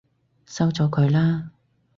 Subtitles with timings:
[0.47, 1.51] 收咗佢啦！